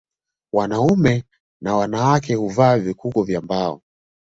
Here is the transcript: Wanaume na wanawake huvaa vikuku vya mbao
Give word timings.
Wanaume 0.53 1.23
na 1.61 1.75
wanawake 1.75 2.33
huvaa 2.35 2.77
vikuku 2.77 3.23
vya 3.23 3.41
mbao 3.41 3.81